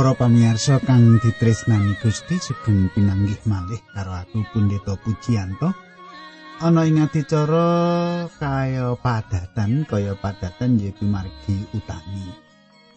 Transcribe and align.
Para 0.00 0.16
pamirsa 0.16 0.80
kang 0.80 1.20
ditresnani 1.20 1.92
Gusti 2.00 2.40
sugeng 2.40 2.88
pinanggih 2.96 3.36
malih 3.44 3.76
karo 3.92 4.16
aku 4.16 4.40
Pendeta 4.48 4.96
Pujiyanto. 4.96 5.76
Ana 6.56 6.88
ing 6.88 7.04
adicara 7.04 8.24
kaya 8.32 8.96
padatan 8.96 9.84
kaya 9.84 10.16
padatan 10.16 10.80
yaiku 10.80 11.04
margi 11.04 11.68
utami. 11.76 12.32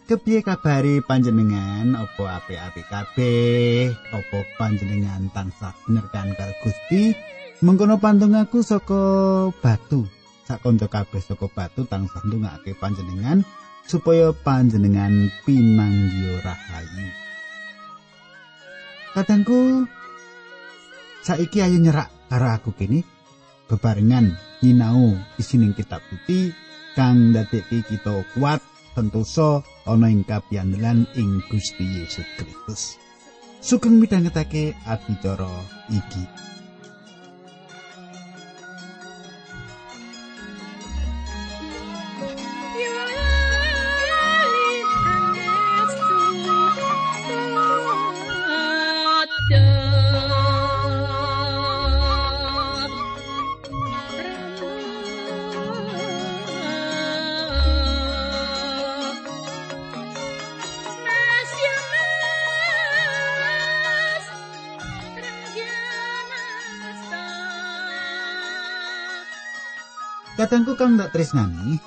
Kepiye 0.08 0.48
kabari 0.48 1.04
panjenengan? 1.04 1.92
Apa 2.00 2.40
apik-apik 2.40 2.88
kabeh? 2.88 3.92
Apa 3.92 4.40
panjenengan 4.56 5.28
tansah 5.36 5.76
bener 5.84 6.08
kan 6.08 6.32
karo 6.40 6.56
Gusti? 6.64 7.12
Mengkono 7.60 8.00
pantung 8.00 8.32
aku 8.32 8.64
saka 8.64 9.04
batu. 9.60 10.08
Sak 10.48 10.64
kanca 10.64 10.88
kabeh 10.88 11.20
saka 11.20 11.52
batu 11.52 11.84
tansah 11.84 12.24
ndongake 12.24 12.72
panjenengan 12.80 13.44
supaya 13.88 14.32
panjenengan 14.32 15.32
pinanggih 15.44 16.40
rahayu. 16.44 17.08
Kadangku 19.14 19.86
saiki 21.22 21.62
ayo 21.62 21.78
nyerak 21.78 22.10
karo 22.28 22.50
aku 22.50 22.74
kene 22.74 23.06
bebarengan 23.70 24.34
nyinau 24.66 25.14
isining 25.38 25.78
kitab 25.78 26.02
putih 26.10 26.50
kang 26.98 27.30
ndadekake 27.30 27.86
kita 27.86 28.26
kuat 28.34 28.62
tentusa 28.98 29.62
ana 29.90 30.10
ing 30.10 30.26
kapiyandelan 30.26 31.06
ing 31.18 31.42
Gusti 31.50 31.86
Yesus 32.02 32.26
Kristus. 32.38 32.98
Sugeng 33.64 34.02
midhangetake 34.02 34.76
adicara 34.84 35.50
iki. 35.90 36.53
Kadangku 70.44 70.76
kang 70.76 71.00
tak 71.00 71.16
tresnani. 71.16 71.80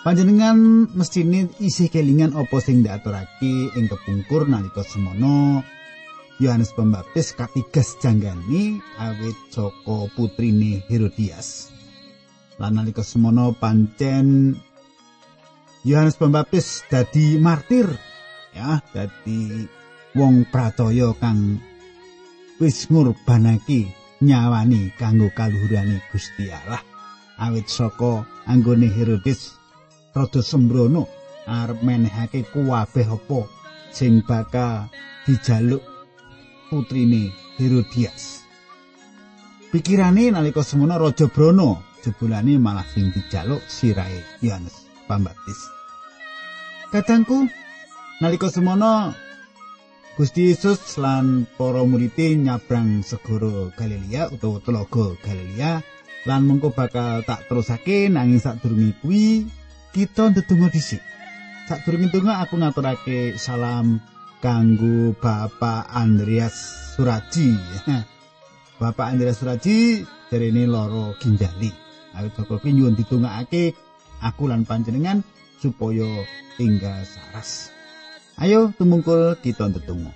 Panjenengan 0.00 0.88
mestine 0.96 1.52
isih 1.60 1.92
kelingan 1.92 2.32
apa 2.32 2.64
sing 2.64 2.80
diaturake 2.80 3.76
ing 3.76 3.92
kepungkur 3.92 4.48
nalika 4.48 4.80
semono 4.80 5.60
Yohanes 6.40 6.72
Pembaptis 6.72 7.36
katigas 7.36 8.00
janggani 8.00 8.80
awit 8.96 9.36
saka 9.52 10.08
putrine 10.16 10.80
Herodias. 10.88 11.68
Lan 12.56 12.80
nalika 12.80 13.04
semono 13.04 13.52
pancen 13.52 14.56
Yohanes 15.84 16.16
Pembaptis 16.16 16.88
dadi 16.88 17.36
martir 17.36 17.84
ya, 18.56 18.80
dadi 18.96 19.68
wong 20.16 20.48
pracaya 20.48 21.12
kang 21.20 21.60
wis 22.56 22.88
ngurbanake 22.88 23.92
nyawani 24.24 24.96
kanggo 24.96 25.28
kaluhurane 25.36 26.00
Gusti 26.08 26.48
Allah. 26.48 26.89
Awit 27.40 27.66
saka 27.66 28.28
anggone 28.46 28.88
Herodes 28.92 29.56
rada 30.14 30.40
sembrono 30.44 31.08
arep 31.48 31.80
menehake 31.82 32.46
kuwabeh 32.52 33.08
apa 33.08 33.40
sing 33.90 34.22
bakal 34.22 34.86
dijaluk 35.26 35.82
putrine 36.70 37.34
Herodias. 37.58 38.46
Pikirane 39.70 40.30
nalika 40.30 40.62
semono 40.62 40.98
Raja 40.98 41.26
Brono 41.26 41.82
jebulane 42.02 42.58
malah 42.58 42.86
sing 42.86 43.10
dijaluk 43.12 43.62
sirahe 43.66 44.22
Yohanes 44.42 44.86
Pembaptis. 45.06 45.60
Kadangku 46.94 47.46
nalika 48.22 48.48
semono 48.50 49.14
Gusti 50.18 50.52
Yesus 50.52 50.98
lan 50.98 51.46
para 51.56 51.86
murid 51.86 52.18
nyabrang 52.18 53.00
segara 53.06 53.70
Galilea 53.78 54.28
utawa 54.34 54.58
telaga 54.60 55.16
Galilea 55.22 55.80
lan 56.28 56.44
mengko 56.44 56.72
bakal 56.76 57.24
tak 57.24 57.48
terusake 57.48 58.12
nanging 58.12 58.40
sadurunge 58.42 58.92
kuwi 59.00 59.48
kita 59.94 60.28
ndedonga 60.30 60.68
dhisik. 60.68 61.00
Sadurunge 61.64 62.12
donga 62.12 62.44
aku 62.44 62.60
ngaturake 62.60 63.40
salam 63.40 64.04
kanggo 64.44 65.16
Bapak 65.16 65.88
Andreas 65.88 66.56
Suraji. 66.96 67.56
Bapak 68.80 69.16
Andreas 69.16 69.40
Suraji 69.40 70.04
derene 70.28 70.68
loro 70.68 71.16
ginjali. 71.16 71.72
Saka 72.12 72.58
kuwi 72.60 72.76
nyuwun 72.76 72.98
ditungakake 72.98 73.72
aku 74.20 74.50
lan 74.50 74.68
panjenengan 74.68 75.24
supaya 75.56 76.26
tinggal 76.60 77.00
saras. 77.08 77.72
Ayo 78.36 78.72
tumungkul 78.76 79.36
kita 79.40 79.72
ndedonga. 79.72 80.12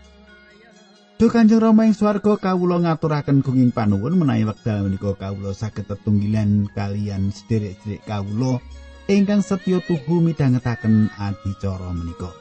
Duh 1.15 1.31
Kanjeng 1.31 1.63
Rama 1.63 1.87
ing 1.87 1.95
swarga 1.95 2.35
kawula 2.35 2.83
ngaturaken 2.83 3.39
gunging 3.39 3.71
panuwun 3.71 4.19
menawi 4.19 4.51
wekdal 4.51 4.83
menika 4.83 5.15
kawula 5.15 5.55
saged 5.55 5.87
tetunggilan 5.87 6.67
kalian 6.75 7.31
sederek-sederek 7.31 8.03
kawula 8.03 8.59
ingkang 9.07 9.39
setya 9.39 9.79
tuhu 9.87 10.19
midhangetaken 10.19 11.07
adicara 11.15 11.95
menika. 11.95 12.35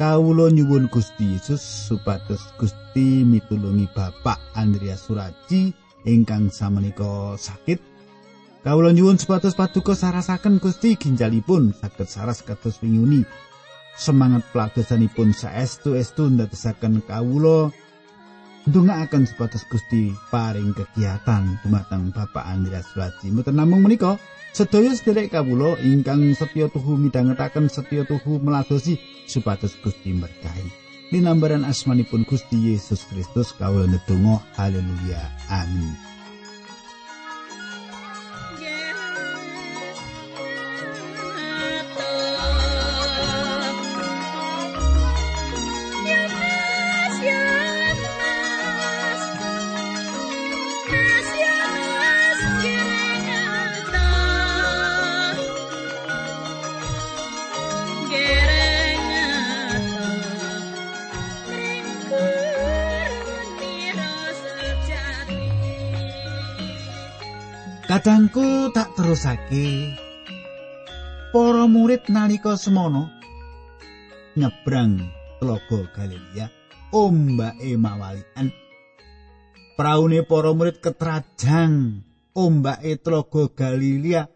Kawula 0.00 0.48
nyuwun 0.48 0.88
Gusti 0.88 1.36
Yesus 1.36 1.60
supados 1.60 2.48
Gusti 2.56 3.28
mitulungi 3.28 3.92
Bapak 3.92 4.40
Andreas 4.56 5.04
Suraji 5.04 5.76
ingkang 6.08 6.48
samenika 6.48 7.36
sakit. 7.36 7.76
Kawula 8.64 8.96
nyuwun 8.96 9.20
supados 9.20 9.52
paduka 9.52 9.92
sarasaken 9.92 10.64
Gusti 10.64 10.96
ginjalipun 10.96 11.76
saged 11.76 12.08
saras 12.08 12.40
kados 12.40 12.80
winyuni. 12.80 13.28
Semangat 13.96 14.44
peladosanipun 14.52 15.32
saestu-estu 15.32 16.28
ndadosaken 16.28 17.00
kawula 17.08 17.72
ndongaaken 18.68 19.24
supados 19.24 19.64
Gusti 19.70 20.12
paring 20.28 20.74
kegiatan 20.76 21.56
dumateng 21.62 22.10
Bapak 22.12 22.44
Andreas 22.44 22.90
Sulaji. 22.92 23.30
Mboten 23.32 23.56
namung 23.56 23.80
menika, 23.80 24.18
sedaya 24.50 24.92
sedherek 24.92 25.32
kawula 25.32 25.78
ingkang 25.80 26.34
setya 26.34 26.66
tuhu 26.68 26.98
midhangetaken 26.98 27.70
setya 27.70 28.02
tuhu 28.04 28.42
meladosi 28.42 28.98
supados 29.30 29.78
Gusti 29.80 30.12
berkahi. 30.18 30.68
Linambaran 31.14 31.62
asmanipun 31.62 32.26
Gusti 32.26 32.74
Yesus 32.74 33.06
Kristus 33.06 33.54
kawula 33.54 33.86
ndedonga 33.86 34.42
haleluya 34.58 35.22
amin. 35.46 36.15
Kadangku 68.06 68.70
tak 68.70 68.94
terusake. 68.94 69.98
Para 71.34 71.66
murid 71.66 72.06
nalika 72.06 72.54
semono 72.54 73.10
nyebrang 74.38 75.10
telaga 75.42 75.90
Galilea, 75.90 76.46
ombake 76.94 77.74
mawalian. 77.74 78.54
Praune 79.74 80.22
para 80.22 80.54
murid 80.54 80.78
ketrajang 80.78 82.06
ombake 82.30 82.94
telaga 83.02 83.50
Galilea 83.50 84.30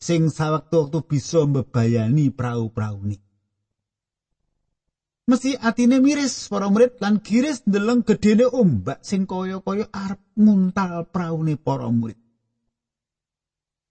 sing 0.00 0.32
sawektu-wektu 0.32 1.04
bisa 1.04 1.44
mbebayani 1.44 2.32
prau-praune. 2.32 3.20
Mesti 5.28 5.60
atine 5.60 6.00
miris 6.00 6.48
para 6.48 6.72
murid 6.72 6.96
lan 7.04 7.20
giris 7.20 7.68
ndeleng 7.68 8.00
gedene 8.00 8.48
ombak 8.48 9.04
sing 9.04 9.28
kaya-kaya 9.28 9.92
arep 9.92 10.24
nguntal 10.40 11.04
praune 11.12 11.60
para 11.60 11.84
murid. 11.92 12.29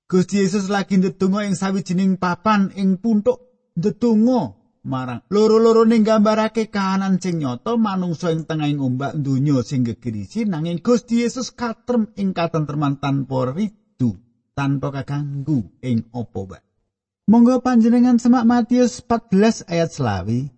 Gusti 0.09 0.41
Yesus 0.41 0.73
lagi 0.73 0.97
ndedonga 0.97 1.45
ing 1.45 1.53
sawijining 1.53 2.17
papan 2.17 2.73
ing 2.73 2.97
puntuk 2.97 3.45
ndedonga 3.77 4.57
marang 4.81 5.21
loro-loro 5.29 5.85
ning 5.85 6.01
gambarake 6.01 6.73
kahanan 6.73 7.21
sing 7.21 7.37
nyata 7.37 7.77
manungsa 7.77 8.33
ing 8.33 8.49
tengahing 8.49 8.81
ombak 8.81 9.13
donya 9.21 9.61
sing 9.61 9.85
gegirisi 9.85 10.49
nanging 10.49 10.81
Gusti 10.81 11.21
Yesus 11.21 11.53
katrem 11.53 12.09
ing 12.17 12.33
katentreman 12.33 12.97
tanpa 12.97 13.53
ridu 13.53 14.17
tanpa 14.57 14.89
kaganggu 14.89 15.77
ing 15.85 16.09
apa 16.09 16.41
wae. 16.41 16.59
Monggo 17.29 17.61
panjenengan 17.61 18.17
semak 18.17 18.49
Matius 18.49 19.05
14 19.05 19.69
ayat 19.69 19.93
selawi. 19.93 20.49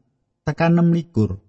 tekan 0.48 0.80
6 0.80 0.96
likur. 0.96 1.44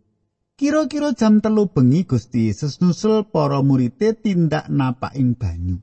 Kira-kira 0.58 1.14
jam 1.14 1.38
telu 1.38 1.70
bengi 1.70 2.02
Gusti 2.02 2.50
Yesus 2.50 2.82
nusul 2.82 3.30
para 3.30 3.62
murid 3.62 3.94
tindak 4.26 4.66
napak 4.66 5.14
ing 5.14 5.38
banyu. 5.38 5.78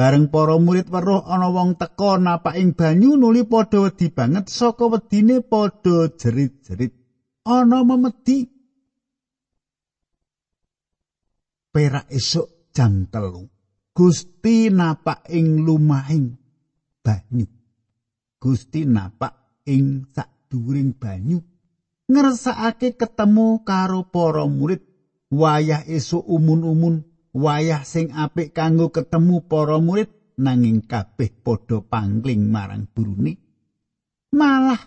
Bareng 0.00 0.32
para 0.32 0.56
murid 0.56 0.88
weruh 0.88 1.28
ana 1.28 1.52
wong 1.52 1.76
teka 1.76 2.16
napak 2.16 2.56
ing 2.56 2.72
banyu 2.72 3.20
nuli 3.20 3.44
padha 3.44 3.84
wedi 3.84 4.08
banget 4.08 4.48
saka 4.48 4.88
wedine 4.88 5.44
padha 5.44 6.08
jerit-jerit. 6.16 6.96
Ana 7.44 7.84
memedi. 7.84 8.48
Perak 11.68 12.08
esuk 12.08 12.72
jam 12.72 13.12
telu. 13.12 13.44
Gusti 13.92 14.72
napak 14.72 15.28
ing 15.28 15.68
lumahing 15.68 16.32
banyu. 17.04 17.44
Gusti 18.40 18.88
napak 18.88 19.60
ing 19.68 20.08
sadhuwuring 20.16 20.96
banyu. 20.96 21.44
Ngersakake 22.08 22.96
ketemu 22.96 23.60
karo 23.68 24.08
para 24.08 24.48
murid 24.48 24.80
wayah 25.28 25.84
esuk 25.84 26.24
umun-umun 26.24 27.09
wayah 27.34 27.86
sing 27.86 28.10
apik 28.10 28.54
kanggo 28.54 28.90
ketemu 28.90 29.44
para 29.46 29.78
murid 29.78 30.10
nanging 30.40 30.82
kabeh 30.82 31.30
padha 31.44 31.84
pangling 31.84 32.48
marang 32.48 32.88
gurune 32.90 33.38
malah 34.34 34.80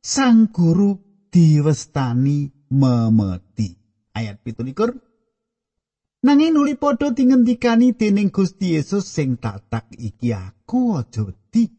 sang 0.00 0.48
guru 0.48 0.96
diwestani 1.28 2.48
memeti. 2.72 3.76
Ayat 4.16 4.40
17 4.42 6.24
nanging 6.24 6.50
nuli 6.56 6.74
padha 6.74 7.14
dingendikani 7.14 7.94
dening 7.94 8.32
Gusti 8.34 8.74
Yesus 8.74 9.06
sing 9.06 9.38
tatak 9.38 9.86
iki 9.94 10.34
aku 10.34 10.98
aja 10.98 11.22
wedi. 11.22 11.70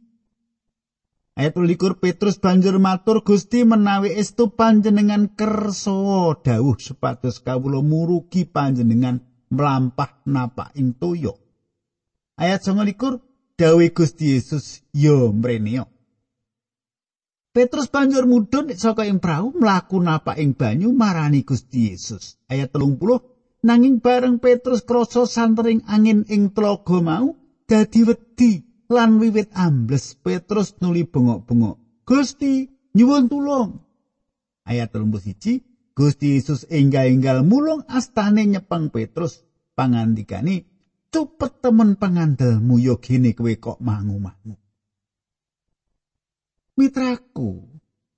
Ayat 1.39 1.55
likur 1.55 2.03
Petrus 2.03 2.35
banjur 2.35 2.83
matur 2.83 3.23
Gusti 3.23 3.63
menawi 3.63 4.11
estu 4.11 4.51
panjenengan 4.51 5.31
kersa 5.39 6.35
dawuh 6.35 6.75
supados 6.75 7.39
kawula 7.39 7.79
murugi 7.79 8.43
panjenengan 8.43 9.28
mlampah 9.49 10.21
napak 10.29 10.73
ing 10.77 10.95
toya. 10.97 11.33
Ayat 12.39 12.63
29 12.63 13.57
dawe 13.59 13.85
Gusti 13.91 14.37
Yesus 14.37 14.85
yo 14.95 15.35
mreneo. 15.35 15.89
Petrus 17.49 17.89
banjur 17.91 18.23
mudhun 18.29 18.71
saka 18.77 19.03
ing 19.09 19.19
prau 19.19 19.51
mlaku 19.51 19.99
napak 19.99 20.39
ing 20.39 20.55
banyu 20.55 20.93
marani 20.95 21.43
Gusti 21.43 21.91
Yesus. 21.91 22.39
Ayat 22.47 22.71
30 22.71 23.65
nanging 23.65 23.99
bareng 23.99 24.39
Petrus 24.39 24.85
krasa 24.87 25.27
santering 25.27 25.83
angin 25.89 26.23
ing 26.31 26.55
tlaga 26.55 27.03
mau 27.03 27.35
dadi 27.67 28.07
wedi 28.07 28.63
lan 28.87 29.19
wiwit 29.19 29.51
ambles 29.53 30.15
Petrus 30.23 30.79
nuli 30.79 31.03
bengok-bengok. 31.03 32.07
Gusti 32.07 32.65
nyuwun 32.95 33.27
tulung. 33.27 33.83
Ayat 34.63 34.93
31 34.95 35.68
Gusti 35.99 36.39
Yesus 36.39 36.63
enggal-enggal 36.71 37.43
mulung 37.43 37.83
astane 37.91 38.47
nyepeng 38.47 38.87
Petrus 38.87 39.43
pangandikane 39.75 40.63
cepet 41.11 41.59
temen 41.59 41.99
pangandelmu 41.99 42.79
yo 42.79 43.03
gene 43.03 43.35
kowe 43.35 43.51
kok 43.59 43.83
mangu-mangu. 43.83 44.55
Mitraku, 46.79 47.67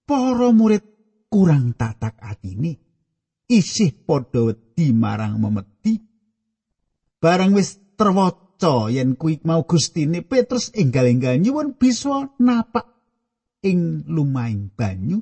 para 0.06 0.54
murid 0.54 0.86
kurang 1.26 1.74
tatak 1.74 2.22
atine 2.22 2.78
isih 3.50 3.98
padha 4.06 4.54
wedi 4.54 4.94
marang 4.94 5.42
memeti. 5.42 5.98
Barang 7.18 7.58
wis 7.58 7.82
terwaca 7.98 8.94
yen 8.94 9.18
kuwi 9.18 9.42
mau 9.42 9.66
Gustine 9.66 10.22
Petrus 10.22 10.70
enggal-enggal 10.78 11.42
nyuwun 11.42 11.74
bisa 11.82 12.30
napak 12.38 12.86
ing 13.66 14.06
lumaing 14.06 14.70
banyu 14.78 15.18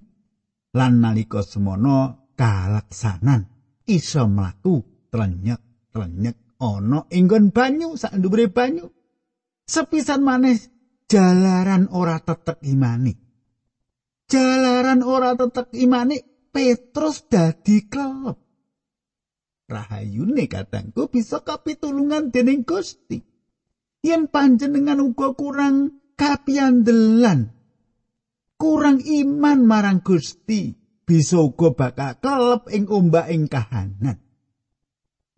lan 0.75 0.99
nalika 0.99 1.39
semono 1.39 2.18
kalaksanan. 2.39 3.51
Iso 3.83 4.23
mlaku 4.31 4.79
trenyek 5.11 5.91
trenyek 5.91 6.55
ana 6.63 7.03
ing 7.11 7.27
banyu 7.51 7.99
sak 7.99 8.15
dhuwure 8.15 8.47
banyu. 8.47 8.87
Sepisan 9.67 10.23
maneh 10.23 10.55
jalaran 11.11 11.91
ora 11.91 12.23
tetek 12.23 12.63
imani. 12.63 13.11
Jalaran 14.31 15.03
ora 15.03 15.35
tetek 15.35 15.75
imani 15.75 16.15
Petrus 16.49 17.27
dadi 17.29 17.85
kelep 17.85 18.37
rahayune 19.69 20.49
katangku 20.49 21.13
bisa 21.13 21.45
kapitulungan 21.45 22.33
dening 22.33 22.65
Gusti. 22.65 23.21
Yen 24.01 24.31
panjenengan 24.31 24.97
uga 25.03 25.35
kurang 25.37 25.93
kapiandelan 26.17 27.51
kurang 28.59 28.99
iman 28.99 29.59
marang 29.63 29.99
Gusti 30.03 30.78
bisa 31.09 31.41
uga 31.41 31.73
bakal 31.73 32.21
kelep 32.21 32.69
ing 32.69 32.85
ombak 32.85 33.33
ing 33.33 33.49
kahanan. 33.49 34.21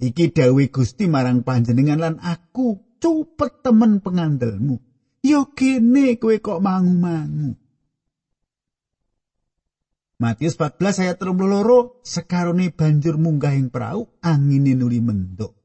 Iki 0.04 0.36
dawuh 0.36 0.68
Gusti 0.68 1.08
marang 1.08 1.48
panjenengan 1.48 2.04
lan 2.04 2.16
aku 2.20 3.00
cupet 3.00 3.64
temen 3.64 4.04
pengandelmu. 4.04 4.76
Yo 5.24 5.56
kene 5.56 6.20
kowe 6.20 6.36
kok 6.44 6.60
mangu-mangu. 6.60 7.56
Matius 10.22 10.54
14 10.54 11.02
ayat 11.02 11.18
32 11.18 12.06
sekarone 12.06 12.70
banjur 12.70 13.18
munggah 13.18 13.58
ing 13.58 13.74
prau 13.74 14.12
angine 14.22 14.78
nuli 14.78 15.02
menduk. 15.02 15.58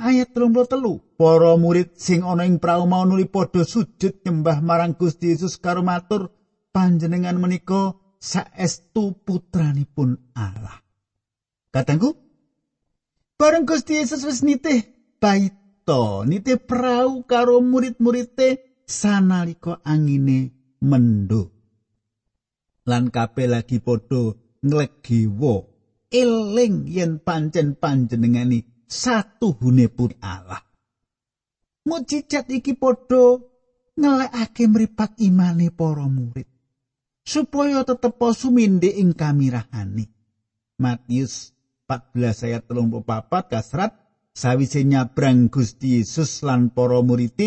Ayat 0.00 0.32
33 0.32 1.20
para 1.20 1.52
murid 1.60 1.92
sing 2.00 2.24
ana 2.24 2.48
ing 2.48 2.56
prau 2.56 2.88
mau 2.88 3.04
nuli 3.04 3.28
padha 3.28 3.68
sujud 3.68 4.24
nyembah 4.24 4.64
marang 4.64 4.96
Gusti 4.96 5.36
Yesus 5.36 5.60
karo 5.60 5.84
matur 5.84 6.32
panjenengan 6.72 7.36
menika 7.36 7.99
saestu 8.20 9.16
putranipun 9.24 10.36
Allah. 10.36 10.84
Katangku, 11.72 12.12
bareng 13.40 13.64
Gusti 13.64 13.96
Yesus 13.96 14.28
wis 14.28 14.44
nitih 14.44 14.84
baito, 15.16 16.28
nitih 16.28 16.60
prau 16.60 17.24
karo 17.24 17.64
murid-murite 17.64 18.84
sanalika 18.84 19.80
angine 19.80 20.52
mendo. 20.84 21.56
Lan 22.84 23.08
kabeh 23.08 23.48
lagi 23.48 23.80
padha 23.80 24.36
nglegewa 24.60 25.54
eling 26.10 26.90
yen 26.90 27.22
pancen 27.22 27.78
panjenengani 27.78 28.66
satu 28.90 29.54
hune 29.56 29.86
pun 29.88 30.10
Allah. 30.20 30.60
Mujizat 31.86 32.50
iki 32.50 32.74
padha 32.74 33.38
ngelekake 33.94 34.64
mripat 34.66 35.16
imane 35.22 35.70
para 35.70 36.04
murid. 36.10 36.59
Supaya 37.30 37.86
tetep 37.86 38.18
suminde 38.34 38.90
ing 38.90 39.14
kamirahane. 39.14 40.10
Matius 40.82 41.54
14 41.86 42.50
ayat 42.50 42.66
34 42.66 43.46
kasrat 43.46 43.94
sawise 44.34 44.82
nyabrang 44.82 45.46
Gusti 45.46 46.02
Yesus 46.02 46.42
lan 46.42 46.74
para 46.74 46.98
murid 46.98 47.38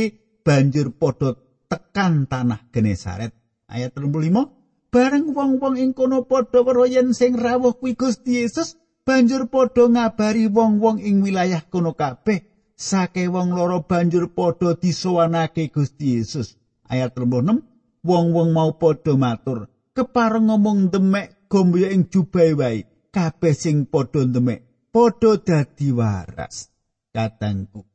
banjur 0.48 0.96
padha 0.96 1.36
tekan 1.68 2.32
tanah 2.32 2.72
Genesaret. 2.72 3.36
Ayat 3.68 3.92
35 3.92 4.88
bareng 4.88 5.36
wong-wong 5.36 5.76
ing 5.76 5.92
kono 5.92 6.24
padha 6.32 6.64
weruh 6.64 6.88
yen 6.88 7.12
sing 7.12 7.36
rawuh 7.36 7.76
kuwi 7.76 8.00
Gusti 8.00 8.40
Yesus 8.40 8.80
banjur 9.04 9.52
padha 9.52 9.92
ngabari 9.92 10.48
wong-wong 10.48 11.04
ing 11.04 11.20
wilayah 11.20 11.60
kono 11.68 11.92
kabeh 11.92 12.72
sake 12.80 13.28
wong 13.28 13.52
loro 13.52 13.84
banjur 13.84 14.32
padha 14.32 14.80
disowanake 14.80 15.68
Gusti 15.76 16.16
Yesus. 16.16 16.56
Ayat 16.88 17.12
36 17.18 17.74
wong-wong 18.06 18.56
mau 18.56 18.76
padha 18.80 19.16
matur 19.20 19.73
kepareng 19.96 20.50
ngomong 20.50 20.90
demek 20.90 21.48
gombe 21.50 21.88
ing 21.88 22.10
jubahe 22.12 22.54
wae. 22.58 22.80
Kabeh 23.14 23.54
sing 23.54 23.86
padha 23.86 24.26
demek 24.26 24.90
padha 24.90 25.38
dadi 25.38 25.90
waras. 25.94 26.70
Katangku 27.14 27.94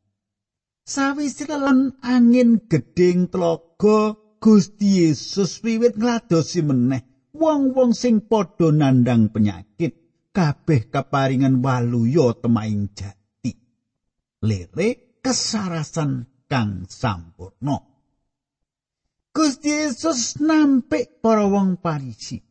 sawise 0.89 1.45
lan 1.45 2.01
angin 2.01 2.65
gedeng 2.65 3.29
tlaga 3.29 4.17
Gusti 4.41 5.05
Yesus 5.05 5.61
wiwit 5.61 6.01
ngladosi 6.01 6.65
meneh. 6.65 7.03
Wong-wong 7.37 7.93
sing 7.93 8.25
padha 8.25 8.73
nandang 8.73 9.29
penyakit 9.29 9.93
kabeh 10.33 10.89
keparingan 10.89 11.61
waluya 11.61 12.33
temaing 12.41 12.89
jati. 12.97 13.53
Lere 14.47 15.21
kesarasan 15.21 16.25
kang 16.49 16.89
sampurna 16.89 17.98
Gusti 19.39 19.71
Yesus 19.71 20.43
nampik 20.43 21.23
para 21.23 21.47
wong 21.47 21.79
Farisi. 21.79 22.43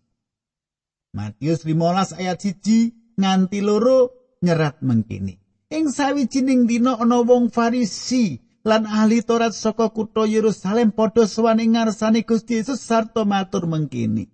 Matius 1.12 1.68
15 1.68 2.16
ayat 2.16 2.40
1 2.40 3.20
nganti 3.20 3.60
loro 3.60 4.16
nyerat 4.40 4.80
mengkini. 4.80 5.36
Ing 5.68 5.92
sawijining 5.92 6.64
dina 6.64 6.96
ana 6.96 7.20
wong 7.28 7.52
Farisi 7.52 8.40
lan 8.64 8.88
ahli 8.88 9.20
Taurat 9.20 9.52
saka 9.52 9.92
kutha 9.92 10.24
Yerusalem 10.24 10.96
padha 10.96 11.28
sowan 11.28 11.60
ing 11.60 11.76
ngarsane 11.76 12.24
Gusti 12.24 12.64
Yesus 12.64 12.80
sarta 12.80 13.28
matur 13.28 13.68
mengkini. 13.68 14.32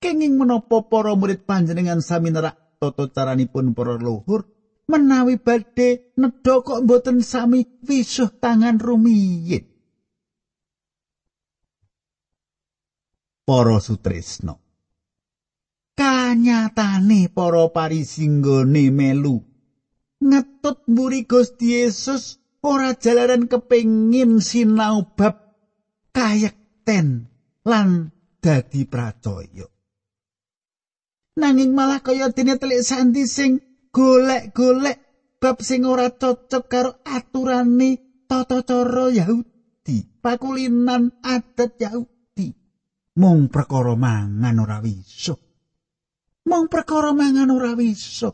Kenging 0.00 0.40
menapa 0.40 0.80
para 0.88 1.12
murid 1.12 1.44
panjenengan 1.44 2.00
sami 2.00 2.32
nerak 2.32 2.56
tata 2.80 3.12
caranipun 3.12 3.76
para 3.76 4.00
luhur 4.00 4.48
menawi 4.88 5.36
badhe 5.36 6.08
nedha 6.16 6.64
kok 6.64 6.88
mboten 6.88 7.20
sami 7.20 7.68
wisuh 7.84 8.32
tangan 8.32 8.80
rumiyin. 8.80 9.73
Para 13.46 13.78
sutresna 13.80 14.58
nyatane 16.34 17.30
para 17.30 17.70
parisinggone 17.70 18.90
melu. 18.90 19.38
Ngetut 20.24 20.88
mburi 20.88 21.28
Gusti 21.28 21.78
Yesus 21.78 22.40
ora 22.64 22.96
jalaran 22.96 23.44
kepengin 23.44 24.40
sinau 24.40 25.04
bab 25.12 25.36
kayekten 26.16 27.28
lan 27.68 28.08
dadi 28.40 28.88
pracaya 28.88 29.68
nanging 31.36 31.76
malah 31.76 32.00
kaya 32.00 32.32
dene 32.32 32.56
telik 32.56 32.80
sandi 32.80 33.28
sing 33.28 33.60
golek-golek 33.92 34.96
bab 35.36 35.60
sing 35.60 35.84
ora 35.84 36.08
cocok 36.08 36.64
karo 36.72 36.90
aturane 37.04 38.24
tata 38.24 38.64
cara 38.64 39.12
Yahudi 39.12 40.24
pakulinan 40.24 41.12
adat 41.20 41.76
Yahudi 41.76 42.13
mung 43.18 43.48
perkara 43.50 43.94
mangan 43.94 44.56
ora 44.58 44.78
wiso 44.82 45.34
mung 46.46 46.66
perkara 46.70 47.14
mangan 47.14 47.50
ora 47.50 47.72
wiso 47.78 48.30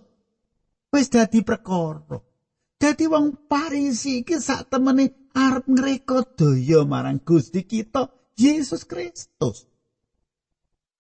wis 0.91 1.07
dadi 1.09 1.41
perkara 1.45 2.21
Dadi 2.81 3.05
wong 3.05 3.45
Parisi 3.45 4.25
iki 4.25 4.41
sak 4.41 4.73
temene 4.73 5.29
arep 5.37 5.69
ngreka 5.69 6.33
daya 6.33 6.81
marang 6.89 7.21
Gusti 7.21 7.69
kita 7.69 8.09
Yesus 8.41 8.89
Kristus. 8.89 9.69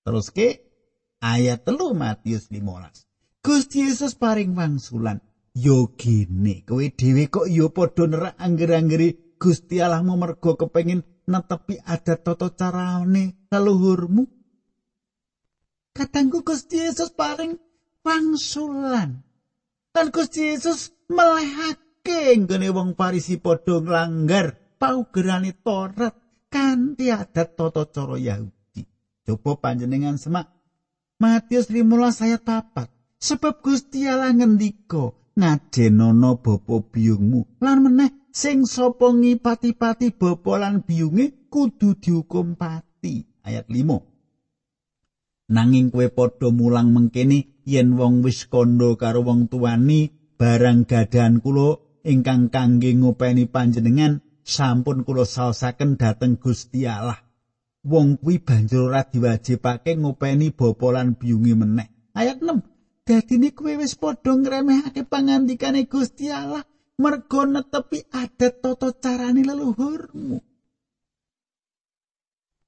Terus 0.05 0.29
ke 0.29 0.61
ayat 1.25 1.65
telu 1.65 1.97
Matius 1.97 2.53
15. 2.53 3.41
Gusti 3.41 3.89
Yesus 3.89 4.13
paring 4.13 4.53
wangsulan. 4.53 5.25
Yo 5.57 5.97
gene, 5.97 6.69
kowe 6.69 6.85
dhewe 6.85 7.33
kok 7.33 7.49
yo 7.49 7.73
padha 7.73 8.05
nerak 8.05 8.37
angger-anggeri 8.37 9.41
Gusti 9.41 9.81
Allahmu 9.81 10.21
mergo 10.21 10.61
kepengin 10.61 11.01
netepi 11.31 11.79
adat 11.79 12.27
tata 12.27 12.51
carane 12.59 13.47
leluhurmu. 13.47 14.27
Katanggu 15.95 16.43
Gusti 16.43 16.83
Yesus 16.83 17.15
paring 17.15 17.55
wangsulan. 18.03 19.23
Lan 19.91 20.07
Gusti 20.11 20.51
Yesus 20.51 20.91
melehake 21.11 22.35
nggone 22.43 22.69
wong 22.75 22.99
Farisi 22.99 23.39
padha 23.39 23.79
nglanggar 23.79 24.79
paugerane 24.79 25.55
Taurat 25.63 26.15
kanthi 26.51 27.15
adat 27.15 27.55
tata 27.55 27.87
cara 27.87 28.19
Yahudi. 28.19 28.83
Coba 29.27 29.71
panjenengan 29.71 30.19
semak 30.19 30.51
Matius 31.21 31.69
15 31.69 32.27
ayat 32.27 32.43
4. 32.43 32.89
Sebab 33.21 33.61
Gusti 33.61 34.09
Allah 34.09 34.33
ngendika, 34.33 35.13
ngajenono 35.39 36.41
bapa 36.43 36.75
biyungmu 36.91 37.61
lan 37.63 37.79
meneh 37.85 38.11
sing 38.31 38.67
sapa 38.67 39.11
ngipati-pati 39.11 40.15
bapa 40.15 40.53
lan 40.63 40.87
biyunge 40.87 41.51
kudu 41.51 41.99
dihukum 41.99 42.55
pati. 42.55 43.27
Ayat 43.43 43.67
5. 43.67 45.51
Nanging 45.51 45.91
kue 45.91 46.07
padha 46.15 46.55
mulang 46.55 46.95
mengkene 46.95 47.59
yen 47.67 47.99
wong 47.99 48.23
wis 48.23 48.47
kandha 48.47 48.95
karo 48.95 49.27
wong 49.27 49.51
tuani 49.51 50.15
barang 50.39 50.87
gadahan 50.87 51.43
kula 51.43 51.83
ingkang 52.07 52.55
kangge 52.55 52.95
ngopeni 52.95 53.51
panjenengan 53.51 54.23
sampun 54.47 55.03
kula 55.03 55.27
saosaken 55.27 55.99
dhateng 55.99 56.39
Gusti 56.39 56.87
Allah. 56.87 57.19
Wong 57.83 58.21
kuwi 58.23 58.39
banjur 58.39 58.95
ora 58.95 59.03
diwajibake 59.03 59.99
ngopeni 59.99 60.55
bapa 60.55 60.87
lan 60.95 61.19
biyunge 61.19 61.55
meneh. 61.59 61.89
Ayat 62.15 62.39
6. 62.39 62.70
Dadine 63.11 63.51
kuwi 63.51 63.75
wis 63.83 63.99
padha 63.99 64.39
ngremehake 64.39 65.03
pangandikane 65.03 65.91
Gusti 65.91 66.31
Allah 66.31 66.63
mergo 67.03 67.43
netepi 67.43 68.07
adat 68.07 68.63
tata 68.63 68.95
carane 69.03 69.43
leluhurmu. 69.43 70.39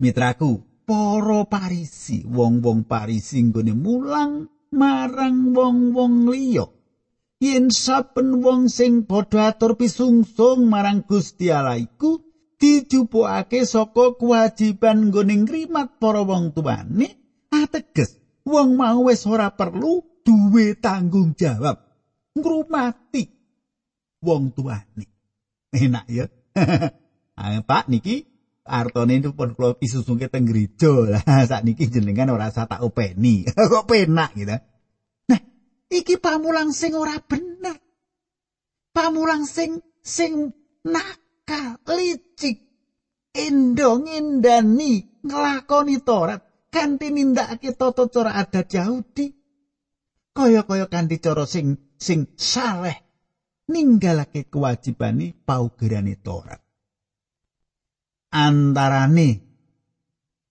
Mitraku, 0.03 0.83
para 0.83 1.47
parisi, 1.47 2.27
wong-wong 2.27 2.91
parisi 2.91 3.39
nggone 3.39 3.71
mulang 3.71 4.51
marang 4.75 5.55
wong-wong 5.55 6.27
liya. 6.27 6.67
yen 7.43 7.71
saben 7.71 8.43
wong 8.43 8.67
sing 8.67 9.07
padha 9.07 9.55
atur 9.55 9.79
pisungsung 9.79 10.67
marang 10.67 11.07
Gusti 11.07 11.55
Allah 11.55 11.79
iku 11.79 12.19
dijupukake 12.59 13.63
saka 13.63 14.19
kewajiban 14.19 15.11
nggone 15.11 15.47
ngrimat 15.47 16.03
para 16.03 16.23
wong 16.23 16.51
tuane 16.55 17.07
ateges 17.51 18.19
wong 18.43 18.79
mau 18.79 19.07
wis 19.11 19.23
ora 19.27 19.51
perlu 19.55 20.12
duwe 20.25 20.79
tanggung 20.79 21.35
jawab. 21.37 21.77
Ngrumati 22.39 23.23
wong 24.23 24.55
tuane. 24.55 25.05
Enak 25.75 26.07
ya. 26.09 26.27
Ah, 27.33 27.65
Pak 27.65 27.89
niki 27.89 28.29
artone 28.69 29.17
pun 29.33 29.57
kula 29.57 29.75
pisusungke 29.75 30.29
teng 30.29 30.45
gereja 30.45 30.93
lah. 30.93 31.25
Sakniki 31.51 31.89
jenengan 31.89 32.31
ora 32.31 32.53
usah 32.53 32.69
tak 32.69 32.85
openi. 32.85 33.43
Kok 33.73 33.89
penak 33.89 34.37
gitu? 34.37 34.53
Iki 35.93 36.17
pamulang 36.25 36.73
sing 36.73 36.97
ora 36.97 37.21
bener. 37.21 37.77
Pamulang 38.97 39.45
sing 39.45 39.77
sing 40.01 40.49
nakal, 40.89 41.77
licik, 41.85 42.65
endong 43.37 44.09
endani 44.09 45.21
nglakoni 45.21 46.01
Taurat. 46.01 46.41
Kanthi 46.73 47.13
nindakake 47.13 47.77
tata 47.77 48.09
cara 48.09 48.33
adat 48.41 48.73
Yahudi. 48.73 49.29
Kaya-kaya 50.33 50.89
kanthi 50.89 51.21
cara 51.21 51.45
sing 51.45 51.77
sing 52.01 52.33
saleh 52.41 52.97
ninggalake 53.69 54.49
kewajibane 54.49 55.37
paugerane 55.45 56.17
Taurat. 56.25 56.61
Antarane 58.33 59.29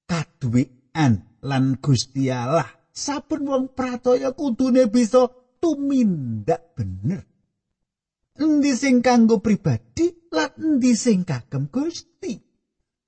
kaduwean 0.05 1.41
lan 1.41 1.81
Gusti 1.81 2.29
Allah 2.29 2.69
saben 2.93 3.49
wong 3.49 3.73
pracaya 3.73 4.37
kudune 4.37 4.85
bisa 4.85 5.25
tumindak 5.57 6.77
bener. 6.77 7.25
Endi 8.37 8.77
sing 8.77 9.01
kanggo 9.01 9.41
pribadi 9.41 10.29
lan 10.29 10.53
endi 10.61 10.93
sing 10.93 11.25
kagem 11.25 11.73
Gusti. 11.73 12.37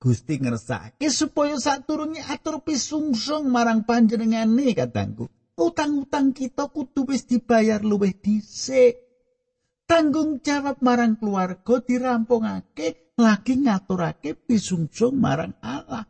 Gusti 0.02 0.34
ngersake 0.36 1.08
supaya 1.08 1.56
saturunge 1.56 2.20
atur 2.28 2.60
pisungsung 2.60 3.48
marang 3.48 3.86
panjenengane 3.88 4.74
katangku. 4.74 5.30
Utang-utang 5.54 6.34
kita 6.34 6.66
kudu 6.74 7.06
wis 7.06 7.30
dibayar 7.30 7.78
luwih 7.78 8.18
dhisik. 8.18 8.98
Tanggung 9.86 10.42
jawab 10.42 10.82
marang 10.82 11.14
keluarga 11.20 11.78
dirampungake 11.78 13.14
lagi 13.20 13.62
ngaturake 13.62 14.34
pisungsung 14.34 15.14
marang 15.20 15.54
Allah. 15.62 16.08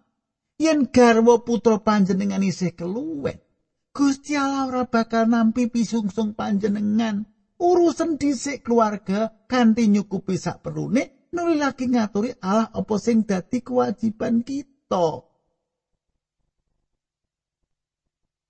Yen 0.56 0.88
garwa 0.88 1.42
putra 1.42 1.82
panjenengan 1.82 2.40
isih 2.40 2.72
keluwen, 2.78 3.42
Gusti 3.90 4.38
Allah 4.38 4.70
ora 4.70 4.84
bakal 4.86 5.26
nampi 5.26 5.66
pisungsung 5.66 6.38
panjenengan. 6.38 7.26
Urusan 7.58 8.18
dhisik 8.18 8.66
keluarga 8.66 9.30
kanthi 9.50 9.86
nyukupi 9.90 10.34
sak 10.34 10.66
perune 10.66 11.30
nuli 11.34 11.58
lagi 11.58 11.90
ngaturi 11.90 12.34
Allah 12.42 12.70
apa 12.70 12.94
sing 12.98 13.26
dadi 13.26 13.62
kewajiban 13.62 14.46
kita. 14.46 15.33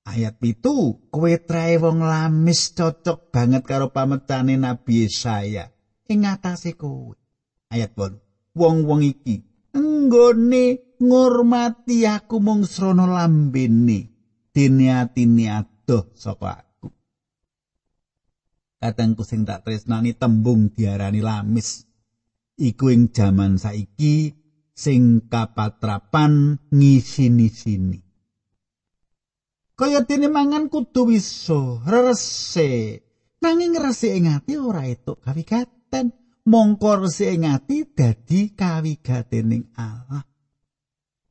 Ayat 0.05 0.37
pitu, 0.37 1.01
kue 1.09 1.41
trae 1.41 1.81
wong 1.81 2.05
lamis 2.05 2.77
cocok 2.77 3.33
banget 3.33 3.65
karo 3.65 3.89
pametane 3.89 4.61
Nabi 4.61 5.09
Yesaya. 5.09 5.73
Ing 6.13 6.29
atase 6.29 6.77
kowe. 6.77 7.17
Ayat 7.73 7.97
8. 7.97 8.21
Wong-wong 8.55 9.03
iki 9.03 9.41
enggone 9.75 10.95
ngurmati 11.01 12.07
aku 12.07 12.39
mung 12.39 12.63
srana 12.69 13.09
lambene. 13.09 14.15
diniatini 14.55 15.51
adoh 15.51 16.07
saka 16.15 16.63
aku. 16.63 16.89
Katengku 18.79 19.27
sing 19.27 19.43
tak 19.43 19.67
tresnani 19.67 20.15
tembung 20.15 20.71
diarani 20.71 21.19
lamis. 21.19 21.83
Iku 22.55 22.95
ing 22.95 23.11
jaman 23.11 23.59
saiki 23.59 24.31
sing 24.71 25.27
kapatrapan 25.27 26.63
ngisini-sini. 26.71 28.04
Kaya 29.75 30.07
dene 30.07 30.31
mangan 30.31 30.71
kudu 30.71 31.11
wiso, 31.11 31.83
rese. 31.83 33.03
Nanging 33.43 33.75
rese 33.75 34.15
ing 34.15 34.31
ati 34.31 34.55
ora 34.55 34.87
etuk 34.87 35.19
kawigaten. 35.19 36.15
Mongko 36.47 37.03
rese 37.03 37.35
ing 37.35 37.51
ati 37.51 37.83
dadi 37.83 38.55
kawigatening 38.55 39.75
Allah. 39.75 40.23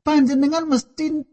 Panjenengan 0.04 0.68
mesti 0.68 1.24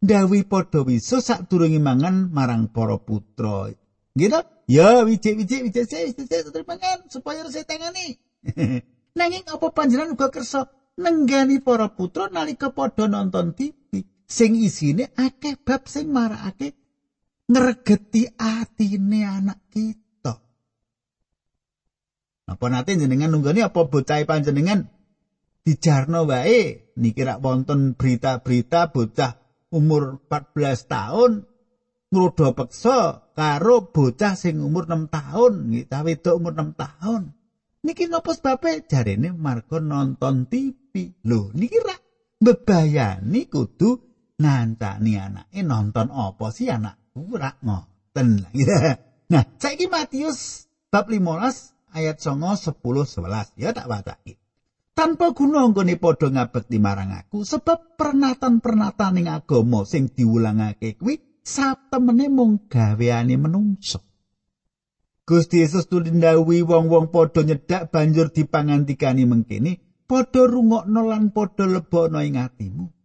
ndawi 0.00 0.48
padha 0.48 0.80
wisa 0.88 1.20
sadurunge 1.20 1.76
mangan 1.76 2.32
marang 2.32 2.72
para 2.72 2.96
putra. 2.96 3.68
Gitu? 4.16 4.40
Ya, 4.68 5.04
wijik-wijik 5.04 5.68
wijik 5.68 5.84
sik 5.84 6.64
mangan 6.64 7.04
supaya 7.12 7.44
resik 7.44 7.68
tangani. 7.68 8.16
Nanging 9.18 9.44
apa 9.52 9.68
panjenengan 9.76 10.16
uga 10.16 10.32
kersa 10.32 10.72
nenggani 10.96 11.60
para 11.60 11.92
putra 11.92 12.32
nalika 12.32 12.72
padha 12.72 13.04
nonton 13.04 13.52
TV 13.52 13.77
sing 14.28 14.54
isine 14.60 15.08
akeh 15.16 15.56
bab 15.64 15.88
sing 15.88 16.12
marakake 16.12 16.76
ngregeti 17.48 18.28
atine 18.36 19.24
anak 19.24 19.58
kita. 19.72 20.36
Apa 22.48 22.66
nate 22.68 22.96
jenengan 22.96 23.32
nunggani 23.32 23.64
apa 23.64 23.88
bocah 23.88 24.20
panjenengan 24.28 24.92
dijarno 25.64 26.28
wae 26.28 26.92
niki 27.00 27.24
rak 27.24 27.40
wonten 27.40 27.96
berita-berita 27.96 28.92
bocah 28.92 29.32
umur 29.72 30.20
14 30.28 30.84
tahun 30.88 31.32
ngrodha 32.08 32.56
peksa 32.56 33.28
karo 33.36 33.92
bocah 33.92 34.32
sing 34.32 34.64
umur 34.64 34.88
6 34.88 35.12
tahun, 35.12 35.52
nggih, 35.72 35.86
wedok 35.92 36.34
umur 36.40 36.52
6 36.56 36.72
tahun. 36.74 37.22
Niki 37.84 38.10
ngopo 38.10 38.34
sebabe 38.34 38.84
jarene 38.90 39.30
marga 39.30 39.78
nonton 39.78 40.50
TV. 40.50 41.14
Lho, 41.22 41.54
niki 41.54 41.78
ra 41.78 41.94
bebayani 42.42 43.46
kudu 43.46 44.07
ngancani 44.38 45.12
anake 45.18 45.60
nonton 45.66 46.14
apa 46.14 46.46
sih 46.54 46.70
anakku 46.70 47.34
ra 47.34 47.58
ngoten. 47.58 48.46
nah, 49.32 49.44
saiki 49.58 49.90
Matius 49.90 50.70
bab 50.94 51.10
15 51.10 51.98
ayat 51.98 52.16
9 52.22 52.38
10 52.38 52.78
11 52.78 53.58
ya 53.58 53.74
tak 53.74 53.90
wacake. 53.90 54.38
tanpa 54.94 55.34
guna 55.34 55.66
nggone 55.66 55.98
padha 55.98 56.30
ngabekti 56.30 56.78
marang 56.78 57.14
aku 57.18 57.42
sebab 57.42 57.98
pernatan-pernatan 57.98 59.12
ning 59.14 59.26
agama 59.30 59.82
sing 59.82 60.10
diulangake 60.10 60.98
kuwi 60.98 61.42
satemene 61.42 62.26
mung 62.30 62.66
gaweane 62.66 63.34
menungso. 63.34 64.02
Gusti 65.28 65.60
Yesus 65.60 65.92
tulindhawi 65.92 66.64
wong-wong 66.64 67.12
padha 67.12 67.44
nyedak 67.44 67.92
banjur 67.92 68.32
dipangantikani 68.32 69.28
mengkene, 69.28 70.02
padha 70.08 70.48
rungokno 70.48 71.04
lan 71.04 71.36
padha 71.36 71.68
lebokno 71.68 72.24
ing 72.24 72.40
atimu. 72.40 72.97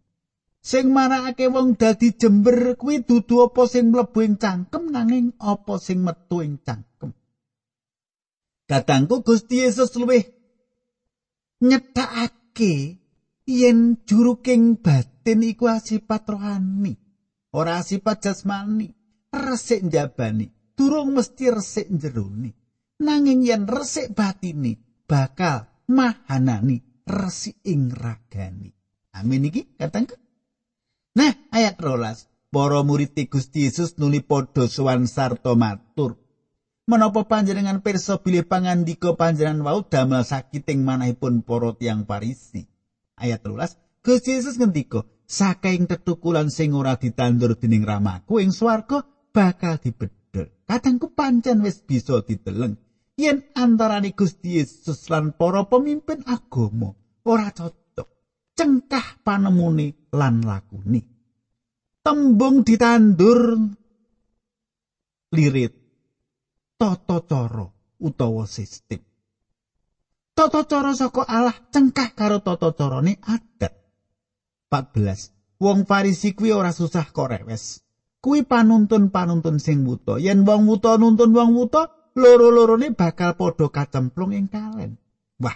Sing 0.64 0.96
marakake 0.96 1.52
wong 1.52 1.76
dadi 1.76 2.16
jember 2.16 2.72
kuwi 2.80 3.04
dudu 3.04 3.44
apa 3.44 3.68
sing 3.68 3.92
mlebu 3.92 4.24
ing 4.24 4.40
cangkem 4.40 4.88
nanging 4.88 5.36
apa 5.36 5.76
sing 5.76 6.00
metu 6.00 6.40
ing 6.40 6.56
cangkem. 6.64 7.12
Katangku 8.64 9.20
Gusti 9.20 9.60
Yesus 9.60 9.92
luwih 10.00 10.24
nyethakake 11.68 12.96
yen 13.44 14.00
juruking 14.08 14.80
batin 14.80 15.44
iku 15.44 15.68
asipat 15.68 16.24
rohani 16.32 16.96
ora 17.52 17.84
asipat 17.84 18.24
jasmani 18.24 18.88
resik 19.36 19.84
njabani 19.84 20.48
durung 20.72 21.12
mesti 21.12 21.52
resik 21.52 21.92
jerone 21.92 22.56
nanging 23.04 23.44
yen 23.44 23.68
resik 23.68 24.16
batini 24.16 24.72
bakal 25.04 25.68
mahanani 25.92 26.80
resik 27.04 27.60
ing 27.68 27.92
ragani. 27.92 28.72
Amin 29.12 29.44
iki 29.52 29.68
katangku 29.76 30.23
nah 31.14 31.32
ayat 31.50 31.78
rolas. 31.80 32.28
Para 32.54 32.86
murid 32.86 33.18
Gusti 33.26 33.66
Yesus 33.66 33.98
nuli 33.98 34.22
padha 34.22 34.70
sowan 34.70 35.10
sarta 35.10 35.58
matur. 35.58 36.22
Menapa 36.86 37.26
panjenengan 37.26 37.82
pirsa 37.82 38.22
bilih 38.22 38.46
pangandika 38.46 39.18
panjenengan 39.18 39.66
wau 39.66 39.82
damel 39.82 40.22
sakiting 40.22 40.86
manahipun 40.86 41.42
para 41.42 41.74
tiang 41.74 42.06
parisi 42.06 42.62
ayat 43.18 43.42
13 43.42 44.04
Gusti 44.06 44.30
Yesus 44.38 44.54
ngendika 44.60 45.02
saking 45.26 45.90
tetukulan 45.90 46.52
sing 46.52 46.76
ora 46.78 46.94
ditandur 46.94 47.58
dening 47.58 47.82
ramaku 47.82 48.44
ing 48.44 48.54
swarga 48.54 49.02
bakal 49.34 49.80
dibedhel. 49.80 50.54
Kadangku 50.68 51.10
pancen 51.10 51.64
wis 51.64 51.82
bisa 51.82 52.22
dideleng 52.22 52.78
yen 53.18 53.42
antarane 53.58 54.14
Gusti 54.14 54.62
Yesus 54.62 55.10
lan 55.10 55.34
para 55.34 55.66
pemimpin 55.66 56.22
agama 56.28 56.94
ora 57.26 57.50
cocok 57.50 57.83
cengkah 58.54 59.20
panemune 59.22 60.10
lan 60.14 60.42
lakune 60.42 61.02
tembung 62.02 62.62
ditandur 62.62 63.58
lirit 65.34 65.74
tata 66.78 67.18
cara 67.24 67.66
utawa 68.04 68.44
sistem. 68.44 69.00
Tata 70.34 70.66
cara 70.66 70.92
saka 70.92 71.24
Allah 71.24 71.56
cengkah 71.70 72.10
karo 72.12 72.42
tata 72.42 72.74
carane 72.74 73.16
adat. 73.22 73.72
14. 74.68 75.62
Wong 75.62 75.86
Farisi 75.86 76.34
kuwi 76.34 76.50
ora 76.50 76.74
susah 76.74 77.06
kok 77.14 77.30
rewes. 77.30 77.80
Kuwi 78.18 78.42
panuntun-panuntun 78.42 79.62
sing 79.62 79.86
wuta. 79.86 80.18
Yen 80.18 80.42
wong 80.42 80.66
wuta 80.66 80.98
nuntun 80.98 81.30
wong 81.30 81.54
wuta, 81.54 81.86
loro-lorone 82.18 82.90
bakal 82.90 83.38
padha 83.38 83.70
kacemplung 83.70 84.34
ing 84.34 84.50
kalen. 84.50 84.98
Wah, 85.38 85.54